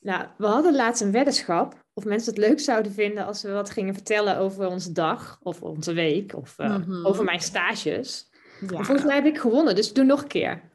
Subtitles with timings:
[0.00, 3.70] Nou, we hadden laatst een weddenschap of mensen het leuk zouden vinden als we wat
[3.70, 7.06] gingen vertellen over onze dag of onze week of uh, mm-hmm.
[7.06, 8.30] over mijn stages.
[8.60, 8.66] Ja.
[8.66, 10.68] Volgens mij heb ik gewonnen, dus doe nog een keer.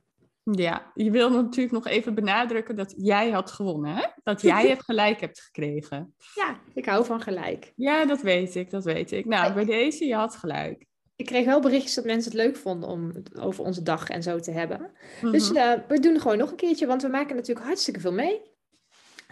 [0.52, 4.04] Ja, je wil natuurlijk nog even benadrukken dat jij had gewonnen, hè?
[4.24, 6.14] Dat jij het gelijk hebt gekregen.
[6.36, 7.74] Ja, ik hou van gelijk.
[7.76, 9.26] Ja, dat weet ik, dat weet ik.
[9.26, 10.86] Nou, bij deze, je had gelijk.
[11.16, 14.24] Ik kreeg wel berichtjes dat mensen het leuk vonden om het over onze dag en
[14.24, 14.92] zo te hebben.
[15.22, 18.42] Dus uh, we doen gewoon nog een keertje, want we maken natuurlijk hartstikke veel mee.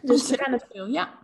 [0.03, 1.21] Dus we gaan het veel, ja.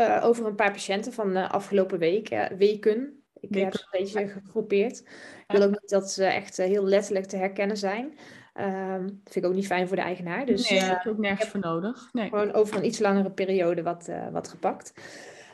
[0.00, 3.24] Uh, over een paar patiënten van de afgelopen week, uh, weken.
[3.40, 4.98] Ik heb ze een beetje gegroepeerd.
[5.46, 8.18] Ik wil ook niet dat ze echt heel letterlijk te herkennen zijn.
[8.54, 10.46] Um, dat vind ik ook niet fijn voor de eigenaar.
[10.46, 12.08] Dus, nee, daar heb ik ook nergens voor nodig.
[12.12, 12.28] Nee.
[12.28, 14.92] Gewoon over een iets langere periode wat, wat gepakt.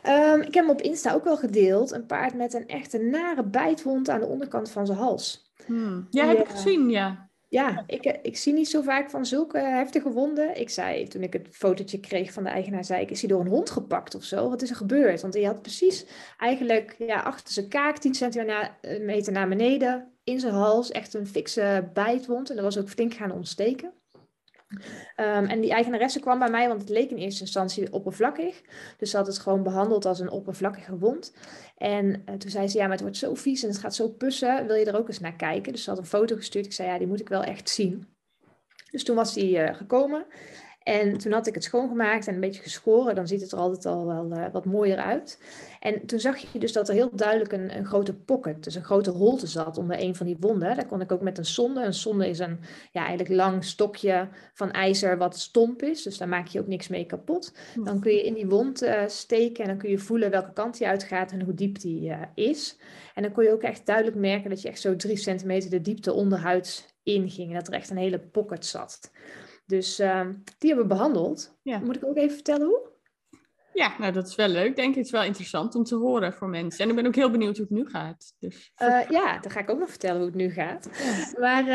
[0.07, 1.91] Um, ik heb hem op Insta ook wel gedeeld.
[1.91, 5.53] Een paard met een echte nare bijtwond aan de onderkant van zijn hals.
[5.67, 6.07] Hmm.
[6.11, 7.30] Ja, heb ik gezien, ja.
[7.51, 10.61] Ja, ik, ik zie niet zo vaak van zulke heftige wonden.
[10.61, 13.41] Ik zei, toen ik het fotootje kreeg van de eigenaar, zei ik, is hij door
[13.41, 14.49] een hond gepakt of zo?
[14.49, 15.21] Wat is er gebeurd?
[15.21, 16.07] Want hij had precies
[16.39, 21.91] eigenlijk ja, achter zijn kaak 10 centimeter naar beneden in zijn hals echt een fikse
[21.93, 22.51] bijtwond.
[22.51, 23.93] En dat was ook flink gaan ontsteken.
[24.71, 28.61] Um, en die eigenaresse kwam bij mij, want het leek in eerste instantie oppervlakkig.
[28.97, 31.35] Dus ze had het gewoon behandeld als een oppervlakkige wond.
[31.77, 34.09] En uh, toen zei ze, ja, maar het wordt zo vies en het gaat zo
[34.09, 34.67] pussen.
[34.67, 35.73] Wil je er ook eens naar kijken?
[35.73, 36.67] Dus ze had een foto gestuurd.
[36.67, 38.07] Ik zei, ja, die moet ik wel echt zien.
[38.91, 40.27] Dus toen was die uh, gekomen.
[40.83, 43.15] En toen had ik het schoongemaakt en een beetje geschoren.
[43.15, 45.43] Dan ziet het er altijd al wel uh, wat mooier uit.
[45.81, 48.85] En toen zag je dus dat er heel duidelijk een, een grote pocket, dus een
[48.85, 50.77] grote holte zat onder een van die wonden.
[50.77, 51.85] Daar kon ik ook met een sonde.
[51.85, 52.61] Een sonde is een
[52.93, 56.03] ja, eigenlijk lang stokje van ijzer wat stomp is.
[56.03, 57.55] Dus daar maak je ook niks mee kapot.
[57.85, 60.79] Dan kun je in die wond uh, steken en dan kun je voelen welke kant
[60.79, 62.79] die uitgaat en hoe diep die uh, is.
[63.15, 65.81] En dan kon je ook echt duidelijk merken dat je echt zo drie centimeter de
[65.81, 67.49] diepte onderhuids inging.
[67.49, 69.11] En dat er echt een hele pocket zat.
[69.71, 70.21] Dus uh,
[70.59, 71.59] die hebben we behandeld.
[71.63, 71.79] Ja.
[71.79, 72.89] Moet ik ook even vertellen hoe?
[73.73, 74.77] Ja, nou dat is wel leuk.
[74.77, 76.85] Denk ik, het is wel interessant om te horen voor mensen.
[76.85, 78.35] En ik ben ook heel benieuwd hoe het nu gaat.
[78.39, 78.73] Dus...
[78.83, 80.89] Uh, ja, dan ga ik ook nog vertellen hoe het nu gaat.
[80.93, 81.41] Ja.
[81.41, 81.67] Maar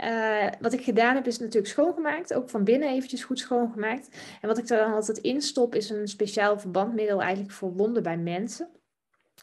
[0.00, 2.34] uh, wat ik gedaan heb is natuurlijk schoongemaakt.
[2.34, 4.08] Ook van binnen eventjes goed schoongemaakt.
[4.40, 8.02] En wat ik er dan altijd in stop is een speciaal verbandmiddel eigenlijk voor wonden
[8.02, 8.68] bij mensen.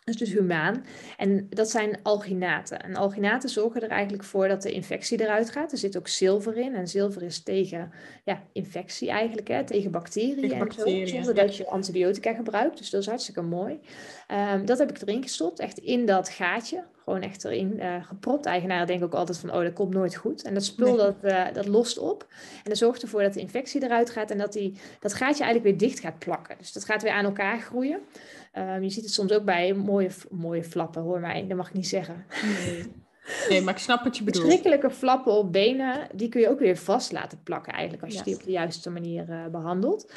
[0.07, 0.85] Dat is dus humaan.
[1.17, 2.83] En dat zijn alginaten.
[2.83, 5.71] En alginaten zorgen er eigenlijk voor dat de infectie eruit gaat.
[5.71, 6.75] Er zit ook zilver in.
[6.75, 7.91] En zilver is tegen
[8.23, 11.15] ja, infectie eigenlijk, hè, tegen bacteriën, tegen bacteriën en zo.
[11.15, 12.77] Zonder dat je antibiotica gebruikt.
[12.77, 13.79] Dus dat is hartstikke mooi.
[14.53, 16.83] Um, dat heb ik erin gestopt, echt in dat gaatje.
[17.07, 18.45] Gewoon echt erin uh, gepropt.
[18.45, 20.43] Eigenaren denken ook altijd van, oh, dat komt nooit goed.
[20.43, 20.97] En dat spul, nee.
[20.97, 22.25] dat, uh, dat lost op.
[22.63, 24.31] En dat zorgt ervoor dat de infectie eruit gaat.
[24.31, 26.55] En dat die, dat gaatje eigenlijk weer dicht gaat plakken.
[26.57, 27.99] Dus dat gaat weer aan elkaar groeien.
[28.57, 31.45] Um, je ziet het soms ook bij mooie, mooie flappen, hoor mij.
[31.47, 32.25] Dat mag ik niet zeggen.
[32.65, 33.05] Nee.
[33.49, 34.43] Nee, maar ik snap wat je bedoelt.
[34.43, 38.23] Verschrikkelijke flappen op benen, die kun je ook weer vast laten plakken eigenlijk, als je
[38.23, 40.11] die op de juiste manier uh, behandelt.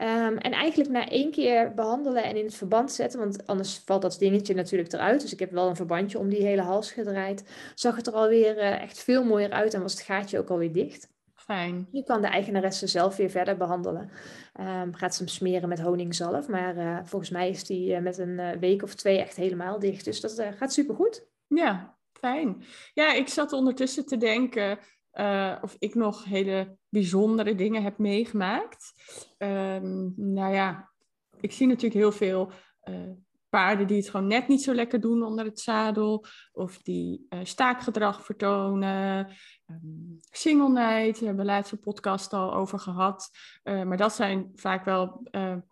[0.00, 4.02] Um, en eigenlijk na één keer behandelen en in het verband zetten, want anders valt
[4.02, 5.20] dat dingetje natuurlijk eruit.
[5.20, 7.44] Dus ik heb wel een verbandje om die hele hals gedraaid.
[7.74, 10.72] Zag het er alweer uh, echt veel mooier uit en was het gaatje ook alweer
[10.72, 11.14] dicht.
[11.34, 11.88] Fijn.
[11.92, 14.10] Nu kan de eigenaresse zelf weer verder behandelen.
[14.60, 16.48] Um, gaat ze hem smeren met honingzalf.
[16.48, 19.78] Maar uh, volgens mij is die uh, met een uh, week of twee echt helemaal
[19.78, 20.04] dicht.
[20.04, 21.26] Dus dat gaat supergoed.
[21.46, 21.95] Ja,
[22.94, 24.78] Ja, ik zat ondertussen te denken
[25.62, 28.92] of ik nog hele bijzondere dingen heb meegemaakt.
[29.38, 30.92] Um, nou ja,
[31.40, 32.52] ik zie natuurlijk heel veel
[33.48, 37.40] paarden die het gewoon net niet zo lekker doen onder het zadel, of die uh,
[37.42, 39.28] staakgedrag vertonen,
[39.66, 43.30] um, single night, hebben we laatst een podcast al over gehad.
[43.62, 45.22] Maar dat zijn vaak wel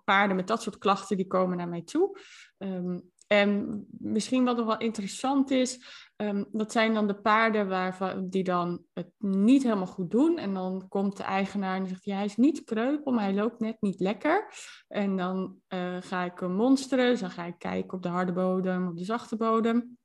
[0.04, 2.18] paarden met dat soort klachten die komen naar mij toe.
[2.58, 5.80] Um, en misschien wat nog wel interessant is,
[6.16, 10.38] um, dat zijn dan de paarden waarvan, die dan het niet helemaal goed doen.
[10.38, 13.60] En dan komt de eigenaar en zegt, ja, hij is niet kreupel, maar hij loopt
[13.60, 14.52] net niet lekker.
[14.88, 18.88] En dan uh, ga ik monsteren, dus dan ga ik kijken op de harde bodem,
[18.88, 19.98] op de zachte bodem.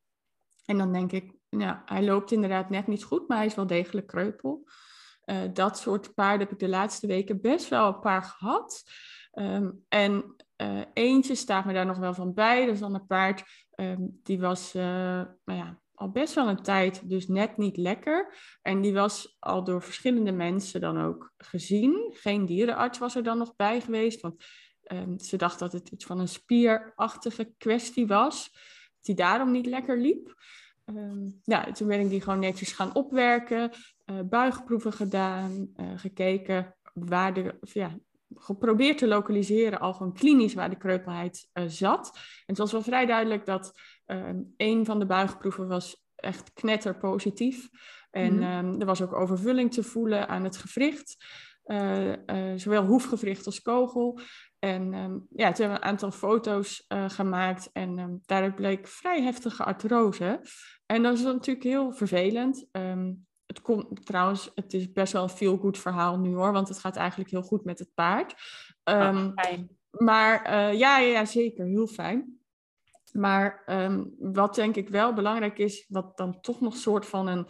[0.66, 3.68] En dan denk ik, ja, hij loopt inderdaad net niet goed, maar hij is wel
[3.68, 4.68] degelijk kreupel.
[5.26, 8.84] Uh, dat soort paarden heb ik de laatste weken best wel een paar gehad.
[9.34, 12.66] Um, en uh, eentje staat me daar nog wel van bij.
[12.66, 13.44] Is dan een paard,
[13.76, 14.84] um, die was uh,
[15.46, 18.34] nou ja, al best wel een tijd dus net niet lekker.
[18.62, 22.14] En die was al door verschillende mensen dan ook gezien.
[22.14, 24.44] Geen dierenarts was er dan nog bij geweest, want
[24.84, 28.52] ehm, ze dacht dat het iets van een spierachtige kwestie was.
[29.02, 30.36] Die daarom niet lekker liep.
[30.86, 33.72] Um, ja, toen ben ik die gewoon netjes gaan opwerken,
[34.06, 38.00] uh, buigproeven gedaan, gekeken waar de, ja,
[38.40, 42.12] geprobeerd te lokaliseren, al gewoon klinisch waar de kreupelheid uh, zat.
[42.16, 47.70] En het was wel vrij duidelijk dat uh, een van de buigproeven was echt knetterpositief.
[48.12, 48.80] En mm -hmm.
[48.80, 51.26] er was ook overvulling te voelen aan het gewricht.
[51.66, 52.14] Uh,
[52.56, 54.20] zowel hoefgewricht als kogel.
[54.60, 57.70] En um, ja, toen hebben we een aantal foto's gemaakt.
[57.74, 60.42] En um, daaruit bleek vrij heftige artrose.
[60.86, 62.68] En dat is natuurlijk heel vervelend.
[62.72, 66.80] Um, het komt trouwens, het is best wel een feel-good verhaal nu hoor, want het
[66.80, 68.36] gaat eigenlijk heel goed met het paard.
[68.84, 69.70] Um, fijn.
[69.90, 72.40] Maar uh, ja, ja, zeker, heel fijn.
[73.12, 77.48] Maar um, wat denk ik wel belangrijk is, wat dan toch nog soort van een,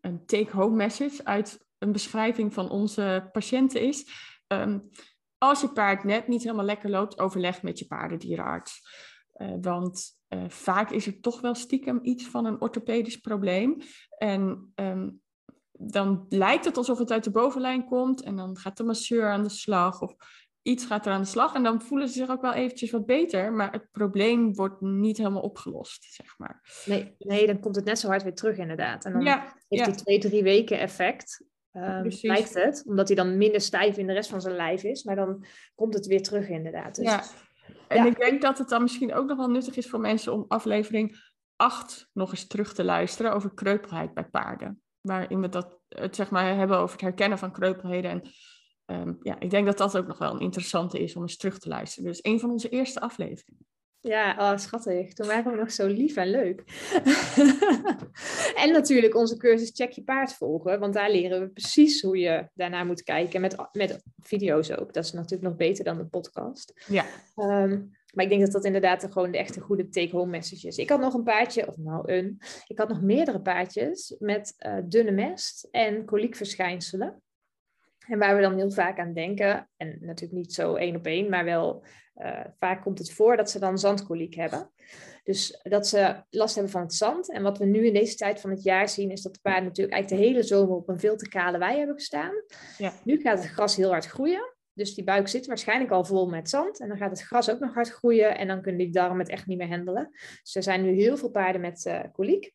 [0.00, 4.06] een take-home message uit een beschrijving van onze patiënten is.
[4.46, 4.90] Um,
[5.38, 8.80] als je paard net niet helemaal lekker loopt, overleg met je paardendierenarts.
[9.36, 13.76] Uh, want uh, vaak is er toch wel stiekem iets van een orthopedisch probleem.
[14.18, 15.20] En um,
[15.86, 19.42] dan lijkt het alsof het uit de bovenlijn komt en dan gaat de masseur aan
[19.42, 20.14] de slag of
[20.62, 23.06] iets gaat er aan de slag en dan voelen ze zich ook wel eventjes wat
[23.06, 26.82] beter, maar het probleem wordt niet helemaal opgelost, zeg maar.
[26.84, 29.04] Nee, nee dan komt het net zo hard weer terug inderdaad.
[29.04, 29.84] En dan ja, heeft ja.
[29.84, 34.12] die twee, drie weken effect, um, lijkt het, omdat hij dan minder stijf in de
[34.12, 35.44] rest van zijn lijf is, maar dan
[35.74, 36.94] komt het weer terug inderdaad.
[36.94, 37.24] Dus, ja,
[37.88, 40.44] en ik denk dat het dan misschien ook nog wel nuttig is voor mensen om
[40.48, 46.16] aflevering 8 nog eens terug te luisteren over kreupelheid bij paarden waarin we dat, het
[46.16, 48.10] zeg maar hebben over het herkennen van kreupelheden.
[48.10, 48.22] En
[48.86, 51.58] um, ja, ik denk dat dat ook nog wel een interessante is om eens terug
[51.58, 52.10] te luisteren.
[52.10, 53.66] Dus een van onze eerste afleveringen.
[54.00, 55.12] Ja, oh, schattig.
[55.12, 56.62] Toen waren we nog zo lief en leuk.
[58.62, 60.80] en natuurlijk onze cursus Check je paard volgen.
[60.80, 63.40] Want daar leren we precies hoe je daarnaar moet kijken.
[63.40, 64.92] Met, met video's ook.
[64.92, 66.84] Dat is natuurlijk nog beter dan de podcast.
[66.86, 67.04] Ja.
[67.36, 70.76] Um, maar ik denk dat dat inderdaad gewoon de echte goede take-home message is.
[70.76, 74.76] Ik had nog een paardje, of nou een, ik had nog meerdere paardjes met uh,
[74.84, 77.22] dunne mest en koliekverschijnselen.
[78.06, 81.28] En waar we dan heel vaak aan denken, en natuurlijk niet zo één op één,
[81.28, 81.84] maar wel
[82.16, 84.70] uh, vaak komt het voor dat ze dan zandkoliek hebben.
[85.24, 87.32] Dus dat ze last hebben van het zand.
[87.32, 89.64] En wat we nu in deze tijd van het jaar zien, is dat de paarden
[89.64, 92.34] natuurlijk eigenlijk de hele zomer op een veel te kale wei hebben gestaan.
[92.78, 92.92] Ja.
[93.04, 94.51] Nu gaat het gras heel hard groeien.
[94.74, 96.80] Dus die buik zit waarschijnlijk al vol met zand.
[96.80, 98.38] En dan gaat het gras ook nog hard groeien.
[98.38, 100.10] En dan kunnen die darmen het echt niet meer handelen.
[100.42, 102.52] Dus er zijn nu heel veel paarden met uh, koliek.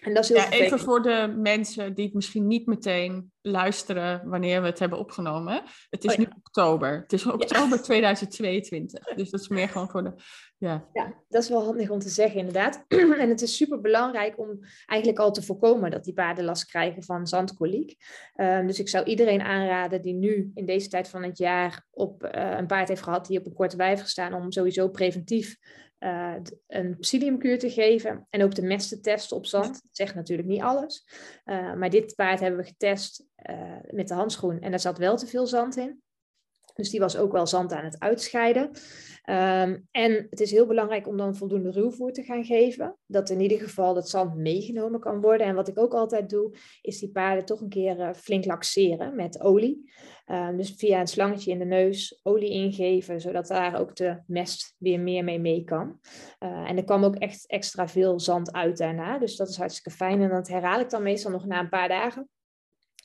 [0.00, 4.28] En dat is heel ja, even voor de mensen die het misschien niet meteen luisteren
[4.28, 5.62] wanneer we het hebben opgenomen.
[5.90, 6.22] Het is oh, ja.
[6.22, 7.00] nu oktober.
[7.00, 7.82] Het is oktober ja.
[7.82, 9.04] 2022.
[9.04, 10.12] Dus dat is meer gewoon voor de.
[10.58, 10.88] Ja.
[10.92, 12.84] ja, dat is wel handig om te zeggen, inderdaad.
[13.18, 17.02] en het is super belangrijk om eigenlijk al te voorkomen dat die paarden last krijgen
[17.02, 17.96] van zandkoliek.
[18.36, 22.24] Um, dus ik zou iedereen aanraden die nu in deze tijd van het jaar op
[22.24, 25.56] uh, een paard heeft gehad die op een korte wijf gestaan, om sowieso preventief
[26.00, 26.34] uh,
[26.66, 29.72] een psylliumkuur te geven en ook de mest te testen op zand.
[29.72, 31.06] Dat zegt natuurlijk niet alles.
[31.44, 35.16] Uh, maar dit paard hebben we getest uh, met de handschoen en daar zat wel
[35.16, 36.02] te veel zand in.
[36.80, 38.70] Dus die was ook wel zand aan het uitscheiden.
[39.30, 42.96] Um, en het is heel belangrijk om dan voldoende ruwvoer te gaan geven.
[43.06, 45.46] Dat in ieder geval het zand meegenomen kan worden.
[45.46, 49.16] En wat ik ook altijd doe, is die paarden toch een keer uh, flink laxeren
[49.16, 49.92] met olie.
[50.26, 54.74] Um, dus via een slangetje in de neus olie ingeven, zodat daar ook de mest
[54.78, 55.98] weer meer mee mee kan.
[56.40, 59.18] Uh, en er kwam ook echt extra veel zand uit daarna.
[59.18, 60.22] Dus dat is hartstikke fijn.
[60.22, 62.28] En dat herhaal ik dan meestal nog na een paar dagen.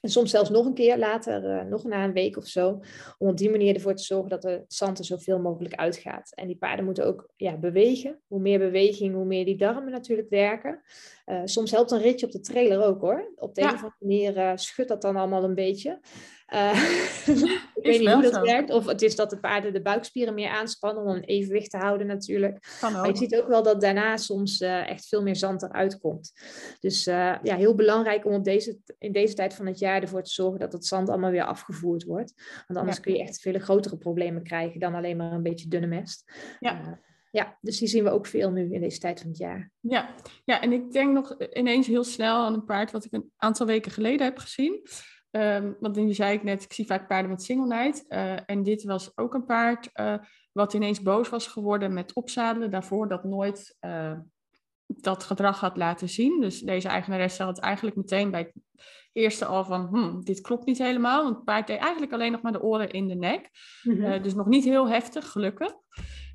[0.05, 2.81] En soms zelfs nog een keer later, uh, nog na een week of zo.
[3.17, 6.31] Om op die manier ervoor te zorgen dat de zand er zoveel mogelijk uitgaat.
[6.35, 8.21] En die paarden moeten ook ja, bewegen.
[8.27, 10.81] Hoe meer beweging, hoe meer die darmen natuurlijk werken.
[11.25, 13.31] Uh, soms helpt een ritje op de trailer ook hoor.
[13.35, 13.67] Op de ja.
[13.67, 16.00] een of andere manier uh, schudt dat dan allemaal een beetje.
[17.25, 18.41] ik weet niet hoe dat zo.
[18.41, 18.69] werkt.
[18.71, 22.07] Of het is dat de paarden de buikspieren meer aanspannen om een evenwicht te houden
[22.07, 22.77] natuurlijk.
[22.81, 26.31] Maar je ziet ook wel dat daarna soms echt veel meer zand eruit komt.
[26.79, 30.31] Dus ja, heel belangrijk om op deze, in deze tijd van het jaar ervoor te
[30.31, 32.33] zorgen dat het zand allemaal weer afgevoerd wordt.
[32.67, 33.03] Want anders ja.
[33.03, 36.31] kun je echt veel grotere problemen krijgen dan alleen maar een beetje dunne mest.
[36.59, 36.81] Ja.
[36.81, 36.91] Uh,
[37.31, 39.71] ja, dus die zien we ook veel nu in deze tijd van het jaar.
[39.79, 40.15] Ja,
[40.45, 43.65] ja en ik denk nog ineens heel snel aan een paard wat ik een aantal
[43.65, 44.81] weken geleden heb gezien.
[45.35, 48.05] Um, want nu zei ik net, ik zie vaak paarden met single night.
[48.09, 50.15] Uh, en dit was ook een paard uh,
[50.51, 52.71] wat ineens boos was geworden met opzadelen.
[52.71, 54.17] Daarvoor dat nooit uh,
[54.85, 56.41] dat gedrag had laten zien.
[56.41, 58.53] Dus deze eigenaresse had eigenlijk meteen bij het
[59.11, 61.23] eerste al van, hm, dit klopt niet helemaal.
[61.23, 63.49] Want het paard deed eigenlijk alleen nog maar de oren in de nek.
[63.83, 64.03] Mm -hmm.
[64.03, 65.73] uh, dus nog niet heel heftig, gelukkig.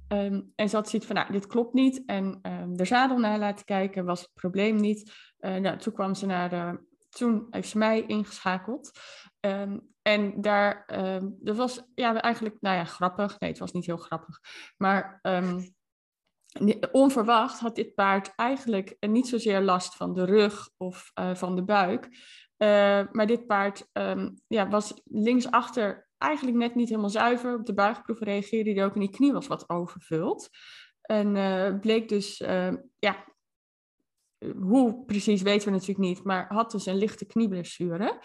[0.09, 2.03] Ehm, en ze had zoiets van, nou, dit klopt niet.
[2.07, 5.13] En um, de zadel naar laten kijken was het probleem niet.
[5.39, 8.91] Nou, toen kwam ze naar de, toen heeft ze mij ingeschakeld.
[9.41, 10.85] Um, en daar,
[11.39, 13.39] dat was ja, eigenlijk, nou ja, grappig.
[13.39, 14.41] Nee, het was niet heel grappig.
[14.77, 15.21] Maar
[16.93, 21.65] onverwacht had dit paard eigenlijk niet zozeer last van de rug of uh, van de
[21.65, 22.05] buik.
[22.59, 23.89] Uh, maar dit paard
[24.47, 27.55] ja, was linksachter eigenlijk net niet helemaal zuiver.
[27.55, 30.49] Op de buigproef reageerde hij ook en die knie was wat overvuld.
[31.01, 32.37] En bleek dus,
[32.99, 33.25] ja,
[34.61, 38.21] hoe precies weten we natuurlijk niet, maar had dus een lichte knieblessure.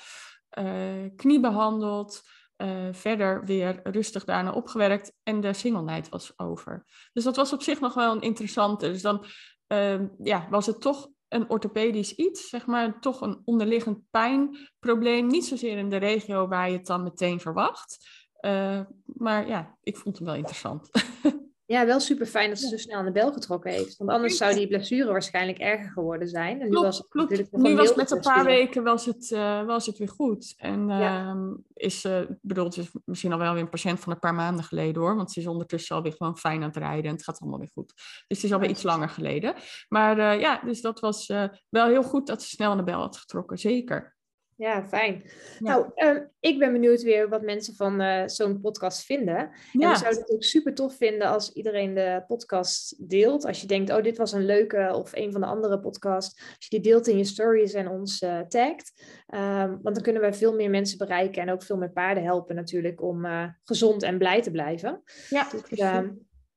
[1.16, 2.22] knie behandeld,
[2.58, 6.86] uh, verder weer rustig daarna opgewerkt en de night was over.
[7.14, 8.92] Dus dat was op zich nog wel een interessante.
[8.92, 9.26] Dus dan
[9.68, 15.28] uh, ja, was het toch een orthopedisch iets, zeg maar, toch een onderliggend pijnprobleem.
[15.28, 18.08] Niet zozeer in de regio waar je het dan meteen verwacht.
[18.42, 20.90] Uh, maar ja, ik vond het wel interessant.
[21.68, 23.98] Ja, wel super fijn dat ze zo snel aan de bel getrokken heeft.
[23.98, 26.62] Want anders zou die blessure waarschijnlijk erger geworden zijn.
[26.62, 27.52] En nu was, klopt.
[27.52, 30.54] nu was met een paar weken was het, uh, was het weer goed.
[30.58, 31.34] En ja.
[31.34, 34.34] uh, is, uh, bedoel, het is misschien al wel weer een patiënt van een paar
[34.34, 35.16] maanden geleden hoor.
[35.16, 37.06] Want ze is ondertussen alweer gewoon fijn aan het rijden.
[37.06, 37.94] En het gaat allemaal weer goed.
[37.96, 39.56] Dus het is alweer iets langer geleden.
[39.88, 42.84] Maar eh, ja, dus dat was eh, wel heel goed dat ze snel aan de
[42.84, 43.58] bel had getrokken.
[43.58, 44.15] Zeker.
[44.58, 45.24] Ja, fijn.
[45.60, 49.38] Nou, uh, ik ben benieuwd weer wat mensen van uh, zo'n podcast vinden.
[49.38, 53.46] En we zouden het ook super tof vinden als iedereen de podcast deelt.
[53.46, 56.40] Als je denkt, oh, dit was een leuke of een van de andere podcasts.
[56.40, 59.04] Als je die deelt in je stories en ons uh, tagt.
[59.34, 62.56] Um, want dan kunnen wij veel meer mensen bereiken en ook veel meer paarden helpen
[62.56, 63.26] natuurlijk om
[63.64, 65.04] gezond en blij te blijven.
[65.30, 65.80] Ja, dus,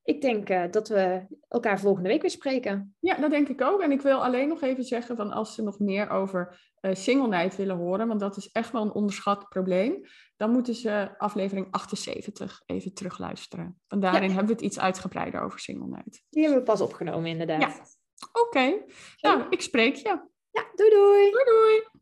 [0.08, 2.96] ik denk uh, dat we elkaar volgende week weer spreken.
[3.00, 3.80] Ja, dat denk ik ook.
[3.80, 7.76] En ik wil alleen nog even zeggen van als ze nog meer over uh, willen
[7.76, 10.00] horen, want dat is echt wel een onderschat probleem,
[10.36, 13.80] dan moeten ze aflevering 78 even terugluisteren.
[13.88, 14.28] Want daarin ja.
[14.28, 16.24] hebben we het iets uitgebreider over single night.
[16.30, 17.60] Die hebben we pas opgenomen inderdaad.
[17.60, 17.86] Ja.
[18.28, 18.46] Oké.
[18.46, 18.84] Okay.
[19.20, 20.08] Nou, ik spreek je.
[20.50, 21.30] Ja, doei doei.
[21.30, 21.97] Doei doei.